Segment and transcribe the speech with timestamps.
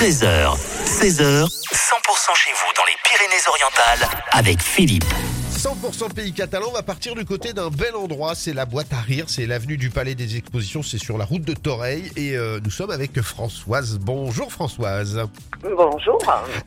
[0.00, 5.04] 13h, 16h, 100% chez vous dans les Pyrénées-Orientales avec Philippe.
[5.52, 9.00] 100% pays catalan, on va partir du côté d'un bel endroit, c'est la boîte à
[9.02, 12.60] rire, c'est l'avenue du Palais des Expositions, c'est sur la route de Toreil et euh,
[12.64, 13.98] nous sommes avec Françoise.
[14.00, 15.20] Bonjour Françoise.
[15.62, 16.18] Bonjour.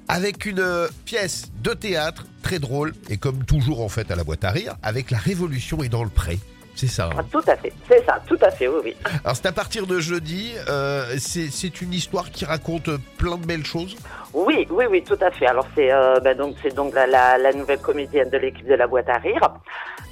[0.08, 4.24] Avec une euh, pièce de théâtre très drôle et comme toujours en fait à la
[4.24, 6.38] boîte à rire, avec la Révolution est dans le pré.
[6.76, 7.06] C'est ça.
[7.12, 8.96] hein Ah, Tout à fait, c'est ça, tout à fait, oui, oui.
[9.24, 13.66] Alors c'est à partir de jeudi, euh, c'est une histoire qui raconte plein de belles
[13.66, 13.96] choses?
[14.34, 15.46] Oui, oui, oui, tout à fait.
[15.46, 16.56] Alors c'est euh, ben, donc
[16.96, 19.52] la, la, la nouvelle comédienne de l'équipe de la boîte à rire.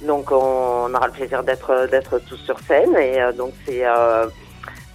[0.06, 3.82] Donc on aura le plaisir d'être tous sur scène et euh, donc c'est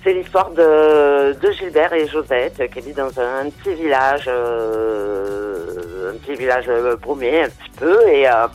[0.03, 6.17] c'est l'histoire de, de Gilbert et Josette qui vivent dans un, petit village, euh, un
[6.17, 6.69] petit village
[7.01, 8.47] paumé un petit peu et euh,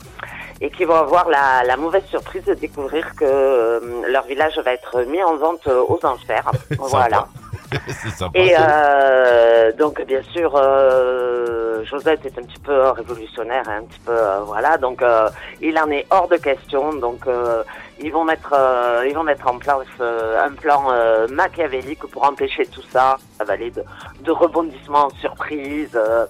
[0.63, 4.71] et qui vont avoir la, la mauvaise surprise de découvrir que euh, leur village va
[4.71, 6.49] être mis en vente euh, aux enchères.
[6.79, 7.27] voilà.
[8.17, 8.39] sympa.
[8.39, 13.99] Et euh, donc bien sûr, euh, Josette est un petit peu révolutionnaire, hein, un petit
[13.99, 14.77] peu euh, voilà.
[14.77, 15.29] Donc euh,
[15.61, 16.93] il en est hors de question.
[16.93, 17.63] Donc euh,
[17.99, 22.23] ils vont mettre, euh, ils vont mettre en place euh, un plan euh, machiavélique pour
[22.23, 23.17] empêcher tout ça.
[23.37, 23.83] Ça va aller de,
[24.21, 26.25] de rebondissements en surprise, euh,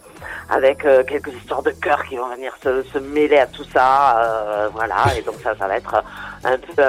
[0.49, 4.19] avec euh, quelques histoires de cœur qui vont venir se, se mêler à tout ça.
[4.21, 4.97] euh, voilà.
[5.17, 6.03] Et donc ça, ça va être
[6.43, 6.83] un peu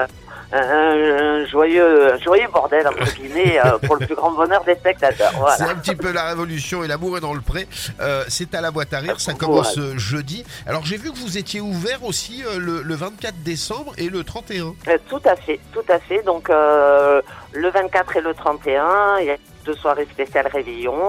[0.53, 5.33] un, joyeux, joyeux bordel entre guillemets euh, pour le plus grand bonheur des spectateurs.
[5.57, 7.67] C'est un petit peu la révolution et l'amour est dans le pré.
[8.01, 10.45] Euh, c'est à la boîte à rire, ça commence euh, jeudi.
[10.67, 14.25] Alors j'ai vu que vous étiez ouvert aussi euh, le, le 24 décembre et le
[14.25, 14.75] 31.
[14.89, 16.23] Euh, tout à fait, tout à fait.
[16.23, 21.01] Donc le 24 et le 31, il y a deux soirées spéciales réveillon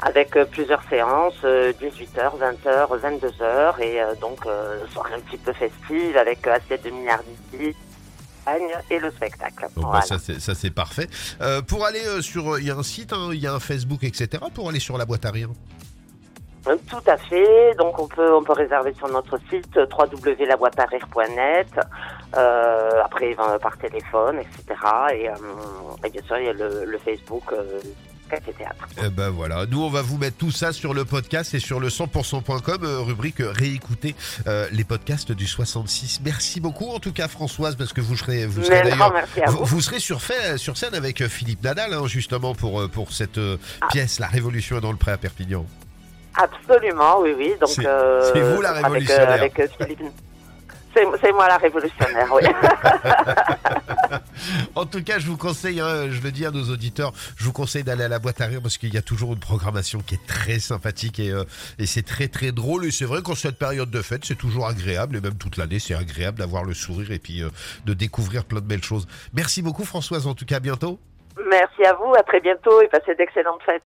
[0.00, 4.40] avec plusieurs séances, 18h, 20h, 22h et donc
[4.92, 6.90] soirée un petit peu festive avec assiette de
[8.90, 9.66] et le spectacle.
[9.76, 10.02] Donc bah, Voilà.
[10.02, 11.08] ça c'est ça c'est parfait.
[11.40, 13.60] Euh, pour aller euh, sur, il y a un site, hein, il y a un
[13.60, 14.42] Facebook, etc.
[14.54, 15.50] Pour aller sur la boîte à rire.
[16.66, 17.74] Euh, Tout à fait.
[17.76, 21.68] Donc on peut on peut réserver sur notre site euh, www.laboîtearire.net.
[22.36, 24.64] Euh, après euh, par téléphone, etc.
[25.12, 25.34] Et, euh,
[26.04, 27.80] et bien sûr il y a le, le Facebook euh.
[29.02, 31.78] Eh ben voilà, nous on va vous mettre tout ça sur le podcast et sur
[31.80, 34.14] le 100%.com, euh, rubrique réécouter
[34.46, 36.20] euh, les podcasts du 66.
[36.24, 39.12] Merci beaucoup en tout cas Françoise parce que vous serez, vous serez d'ailleurs,
[39.48, 43.38] vous, serez sur, fait, sur scène avec euh, Philippe Nadal hein, justement pour pour cette
[43.80, 43.86] Ah.
[43.90, 45.66] pièce La Révolution est dans le pré à Perpignan.
[46.36, 47.52] Absolument, oui, oui.
[47.60, 49.28] Donc C'est- euh, vous la avec, révolutionnaire.
[49.30, 50.00] euh, avec, Philippe.
[50.96, 52.42] C'est c'est moi la révolutionnaire, oui.
[54.74, 57.52] En tout cas, je vous conseille, hein, je le dis à nos auditeurs, je vous
[57.52, 60.14] conseille d'aller à la boîte à rire parce qu'il y a toujours une programmation qui
[60.14, 61.44] est très sympathique et, euh,
[61.84, 62.86] c'est très très drôle.
[62.86, 65.78] Et c'est vrai qu'en cette période de fête, c'est toujours agréable et même toute l'année,
[65.78, 67.48] c'est agréable d'avoir le sourire et puis euh,
[67.84, 69.06] de découvrir plein de belles choses.
[69.32, 70.98] Merci beaucoup Françoise, en tout cas à bientôt.
[71.50, 73.82] Merci à vous, à très bientôt et passez d'excellentes fêtes.